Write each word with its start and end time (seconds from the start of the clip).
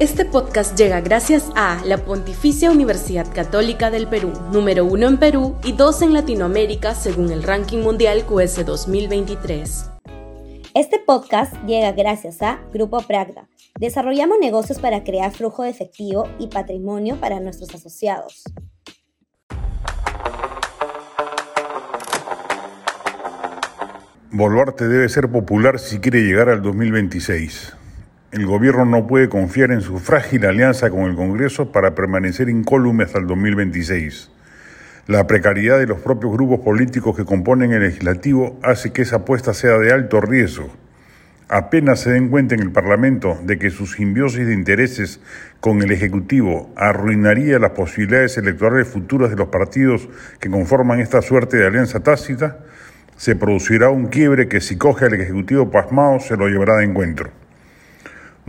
Este 0.00 0.24
podcast 0.24 0.78
llega 0.78 1.00
gracias 1.00 1.50
a 1.56 1.82
la 1.84 1.98
Pontificia 1.98 2.70
Universidad 2.70 3.26
Católica 3.34 3.90
del 3.90 4.06
Perú, 4.06 4.32
número 4.52 4.84
uno 4.84 5.08
en 5.08 5.18
Perú 5.18 5.56
y 5.64 5.72
dos 5.72 6.02
en 6.02 6.12
Latinoamérica 6.12 6.94
según 6.94 7.32
el 7.32 7.42
ranking 7.42 7.78
mundial 7.78 8.24
QS 8.24 8.64
2023. 8.64 9.90
Este 10.72 11.00
podcast 11.04 11.52
llega 11.66 11.90
gracias 11.90 12.42
a 12.42 12.60
Grupo 12.72 13.00
Pragda. 13.00 13.48
Desarrollamos 13.80 14.38
negocios 14.40 14.78
para 14.78 15.02
crear 15.02 15.32
flujo 15.32 15.64
de 15.64 15.70
efectivo 15.70 16.28
y 16.38 16.46
patrimonio 16.46 17.16
para 17.16 17.40
nuestros 17.40 17.74
asociados. 17.74 18.44
Boluarte 24.30 24.86
debe 24.86 25.08
ser 25.08 25.28
popular 25.28 25.80
si 25.80 25.98
quiere 25.98 26.20
llegar 26.20 26.48
al 26.50 26.62
2026. 26.62 27.77
El 28.30 28.44
gobierno 28.44 28.84
no 28.84 29.06
puede 29.06 29.30
confiar 29.30 29.70
en 29.70 29.80
su 29.80 29.98
frágil 29.98 30.44
alianza 30.44 30.90
con 30.90 31.04
el 31.04 31.16
Congreso 31.16 31.72
para 31.72 31.94
permanecer 31.94 32.50
incólume 32.50 33.04
hasta 33.04 33.18
el 33.18 33.26
2026. 33.26 34.30
La 35.06 35.26
precariedad 35.26 35.78
de 35.78 35.86
los 35.86 36.00
propios 36.00 36.34
grupos 36.34 36.60
políticos 36.60 37.16
que 37.16 37.24
componen 37.24 37.72
el 37.72 37.80
legislativo 37.80 38.60
hace 38.62 38.92
que 38.92 39.00
esa 39.00 39.16
apuesta 39.16 39.54
sea 39.54 39.78
de 39.78 39.92
alto 39.92 40.20
riesgo. 40.20 40.68
Apenas 41.48 42.00
se 42.00 42.10
den 42.10 42.28
cuenta 42.28 42.54
en 42.54 42.60
el 42.60 42.70
Parlamento 42.70 43.38
de 43.44 43.58
que 43.58 43.70
su 43.70 43.86
simbiosis 43.86 44.46
de 44.46 44.52
intereses 44.52 45.20
con 45.60 45.80
el 45.80 45.90
Ejecutivo 45.90 46.70
arruinaría 46.76 47.58
las 47.58 47.70
posibilidades 47.70 48.36
electorales 48.36 48.88
futuras 48.88 49.30
de 49.30 49.36
los 49.36 49.48
partidos 49.48 50.06
que 50.38 50.50
conforman 50.50 51.00
esta 51.00 51.22
suerte 51.22 51.56
de 51.56 51.66
alianza 51.66 52.00
tácita, 52.00 52.58
se 53.16 53.36
producirá 53.36 53.88
un 53.88 54.08
quiebre 54.08 54.48
que 54.48 54.60
si 54.60 54.76
coge 54.76 55.06
al 55.06 55.14
Ejecutivo 55.14 55.70
pasmado 55.70 56.20
se 56.20 56.36
lo 56.36 56.46
llevará 56.48 56.76
de 56.76 56.84
encuentro. 56.84 57.37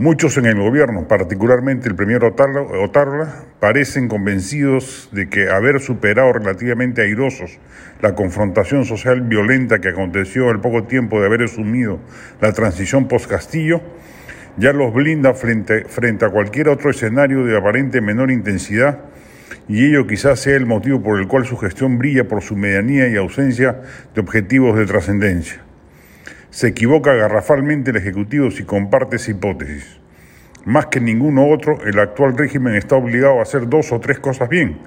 Muchos 0.00 0.38
en 0.38 0.46
el 0.46 0.58
gobierno, 0.58 1.06
particularmente 1.06 1.86
el 1.86 1.94
primer 1.94 2.24
Otarla, 2.24 3.44
parecen 3.60 4.08
convencidos 4.08 5.10
de 5.12 5.28
que 5.28 5.50
haber 5.50 5.78
superado 5.78 6.32
relativamente 6.32 7.02
airosos 7.02 7.58
la 8.00 8.14
confrontación 8.14 8.86
social 8.86 9.20
violenta 9.20 9.78
que 9.80 9.90
aconteció 9.90 10.48
al 10.48 10.62
poco 10.62 10.84
tiempo 10.84 11.20
de 11.20 11.26
haber 11.26 11.42
asumido 11.42 11.98
la 12.40 12.50
transición 12.54 13.08
post-Castillo, 13.08 13.82
ya 14.56 14.72
los 14.72 14.94
blinda 14.94 15.34
frente, 15.34 15.84
frente 15.84 16.24
a 16.24 16.30
cualquier 16.30 16.70
otro 16.70 16.88
escenario 16.88 17.44
de 17.44 17.58
aparente 17.58 18.00
menor 18.00 18.30
intensidad 18.30 19.00
y 19.68 19.84
ello 19.84 20.06
quizás 20.06 20.40
sea 20.40 20.56
el 20.56 20.64
motivo 20.64 21.02
por 21.02 21.20
el 21.20 21.28
cual 21.28 21.44
su 21.44 21.58
gestión 21.58 21.98
brilla 21.98 22.26
por 22.26 22.40
su 22.40 22.56
medianía 22.56 23.06
y 23.08 23.16
ausencia 23.16 23.82
de 24.14 24.20
objetivos 24.22 24.78
de 24.78 24.86
trascendencia. 24.86 25.60
Se 26.50 26.66
equivoca 26.66 27.14
garrafalmente 27.14 27.90
el 27.90 27.96
Ejecutivo 27.96 28.50
si 28.50 28.64
comparte 28.64 29.16
esa 29.16 29.30
hipótesis. 29.30 30.00
Más 30.64 30.86
que 30.86 31.00
ninguno 31.00 31.48
otro, 31.48 31.78
el 31.86 31.98
actual 31.98 32.36
régimen 32.36 32.74
está 32.74 32.96
obligado 32.96 33.38
a 33.38 33.42
hacer 33.42 33.68
dos 33.68 33.92
o 33.92 34.00
tres 34.00 34.18
cosas 34.18 34.48
bien, 34.48 34.78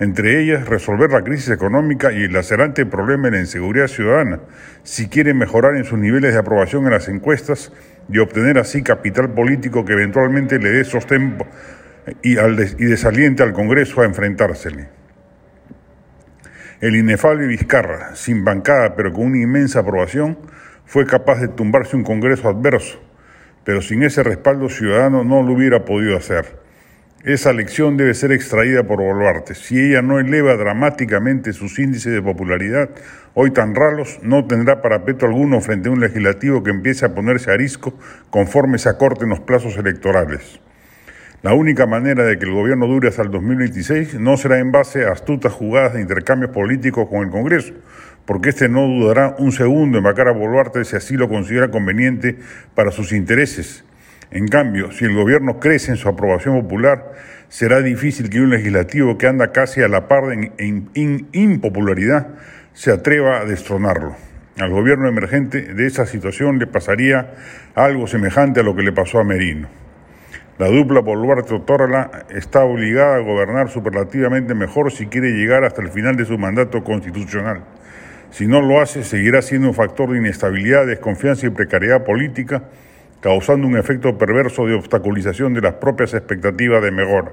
entre 0.00 0.40
ellas 0.40 0.68
resolver 0.68 1.10
la 1.10 1.22
crisis 1.22 1.50
económica 1.50 2.12
y 2.12 2.24
el 2.24 2.32
lacerante 2.32 2.84
problema 2.84 3.24
de 3.24 3.36
la 3.36 3.40
inseguridad 3.40 3.86
ciudadana, 3.86 4.40
si 4.82 5.08
quiere 5.08 5.32
mejorar 5.32 5.76
en 5.76 5.84
sus 5.84 5.98
niveles 5.98 6.32
de 6.32 6.40
aprobación 6.40 6.84
en 6.84 6.90
las 6.90 7.08
encuestas 7.08 7.72
y 8.10 8.18
obtener 8.18 8.58
así 8.58 8.82
capital 8.82 9.30
político 9.30 9.84
que 9.84 9.92
eventualmente 9.94 10.58
le 10.58 10.70
dé 10.70 10.84
sostén 10.84 11.38
y, 12.22 12.36
al 12.36 12.58
y 12.60 12.84
desaliente 12.84 13.42
al 13.44 13.52
Congreso 13.52 14.02
a 14.02 14.06
enfrentársele. 14.06 14.88
El 16.80 16.96
inefable 16.96 17.46
Vizcarra, 17.46 18.16
sin 18.16 18.44
bancada 18.44 18.96
pero 18.96 19.12
con 19.12 19.26
una 19.26 19.38
inmensa 19.38 19.80
aprobación, 19.80 20.36
fue 20.92 21.06
capaz 21.06 21.40
de 21.40 21.48
tumbarse 21.48 21.96
un 21.96 22.04
Congreso 22.04 22.50
adverso, 22.50 23.00
pero 23.64 23.80
sin 23.80 24.02
ese 24.02 24.22
respaldo 24.22 24.68
ciudadano 24.68 25.24
no 25.24 25.42
lo 25.42 25.54
hubiera 25.54 25.86
podido 25.86 26.18
hacer. 26.18 26.58
Esa 27.24 27.54
lección 27.54 27.96
debe 27.96 28.12
ser 28.12 28.30
extraída 28.30 28.82
por 28.82 28.98
Boluarte. 28.98 29.54
Si 29.54 29.80
ella 29.80 30.02
no 30.02 30.20
eleva 30.20 30.54
dramáticamente 30.54 31.54
sus 31.54 31.78
índices 31.78 32.12
de 32.12 32.20
popularidad, 32.20 32.90
hoy 33.32 33.52
tan 33.52 33.74
ralos, 33.74 34.18
no 34.22 34.44
tendrá 34.44 34.82
parapeto 34.82 35.24
alguno 35.24 35.62
frente 35.62 35.88
a 35.88 35.92
un 35.92 36.00
legislativo 36.00 36.62
que 36.62 36.72
empiece 36.72 37.06
a 37.06 37.14
ponerse 37.14 37.50
a 37.50 37.56
risco 37.56 37.94
conforme 38.28 38.76
se 38.76 38.90
acorten 38.90 39.30
los 39.30 39.40
plazos 39.40 39.78
electorales. 39.78 40.60
La 41.42 41.54
única 41.54 41.86
manera 41.86 42.22
de 42.22 42.38
que 42.38 42.44
el 42.44 42.52
gobierno 42.52 42.86
dure 42.86 43.08
hasta 43.08 43.22
el 43.22 43.32
2026 43.32 44.20
no 44.20 44.36
será 44.36 44.60
en 44.60 44.70
base 44.70 45.04
a 45.04 45.10
astutas 45.10 45.52
jugadas 45.52 45.94
de 45.94 46.00
intercambios 46.00 46.52
políticos 46.52 47.08
con 47.10 47.24
el 47.24 47.30
Congreso, 47.30 47.74
porque 48.24 48.50
éste 48.50 48.68
no 48.68 48.82
dudará 48.82 49.34
un 49.40 49.50
segundo 49.50 49.98
en 49.98 50.04
vacar 50.04 50.28
a 50.28 50.32
Boluarte 50.32 50.84
si 50.84 50.94
así 50.94 51.16
lo 51.16 51.28
considera 51.28 51.72
conveniente 51.72 52.36
para 52.76 52.92
sus 52.92 53.10
intereses. 53.10 53.84
En 54.30 54.46
cambio, 54.46 54.92
si 54.92 55.04
el 55.04 55.16
gobierno 55.16 55.58
crece 55.58 55.90
en 55.90 55.96
su 55.96 56.08
aprobación 56.08 56.62
popular, 56.62 57.10
será 57.48 57.82
difícil 57.82 58.30
que 58.30 58.40
un 58.40 58.50
legislativo 58.50 59.18
que 59.18 59.26
anda 59.26 59.50
casi 59.50 59.82
a 59.82 59.88
la 59.88 60.06
par 60.06 60.32
en, 60.32 61.28
impopularidad 61.32 62.28
se 62.72 62.92
atreva 62.92 63.40
a 63.40 63.44
destronarlo. 63.46 64.14
Al 64.60 64.70
gobierno 64.70 65.08
emergente 65.08 65.74
de 65.74 65.86
esa 65.88 66.06
situación 66.06 66.60
le 66.60 66.68
pasaría 66.68 67.34
algo 67.74 68.06
semejante 68.06 68.60
a 68.60 68.62
lo 68.62 68.76
que 68.76 68.84
le 68.84 68.92
pasó 68.92 69.18
a 69.18 69.24
Merino. 69.24 69.81
La 70.62 70.68
dupla 70.68 71.00
Boluarte-Otorla 71.00 72.26
está 72.30 72.64
obligada 72.64 73.16
a 73.16 73.18
gobernar 73.18 73.68
superlativamente 73.68 74.54
mejor 74.54 74.92
si 74.92 75.08
quiere 75.08 75.32
llegar 75.32 75.64
hasta 75.64 75.82
el 75.82 75.88
final 75.88 76.14
de 76.14 76.24
su 76.24 76.38
mandato 76.38 76.84
constitucional. 76.84 77.64
Si 78.30 78.46
no 78.46 78.60
lo 78.60 78.80
hace, 78.80 79.02
seguirá 79.02 79.42
siendo 79.42 79.66
un 79.66 79.74
factor 79.74 80.12
de 80.12 80.18
inestabilidad, 80.18 80.86
desconfianza 80.86 81.48
y 81.48 81.50
precariedad 81.50 82.04
política, 82.04 82.62
causando 83.20 83.66
un 83.66 83.76
efecto 83.76 84.16
perverso 84.16 84.64
de 84.64 84.74
obstaculización 84.74 85.52
de 85.52 85.62
las 85.62 85.74
propias 85.74 86.14
expectativas 86.14 86.80
de 86.80 86.92
mejora. 86.92 87.32